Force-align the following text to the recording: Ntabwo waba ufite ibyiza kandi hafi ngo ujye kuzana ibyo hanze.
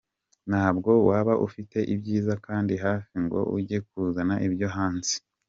Ntabwo 0.49 0.91
waba 1.09 1.33
ufite 1.47 1.77
ibyiza 1.93 2.33
kandi 2.45 2.73
hafi 2.85 3.13
ngo 3.23 3.39
ujye 3.57 3.77
kuzana 3.87 4.35
ibyo 4.47 4.67
hanze. 4.75 5.13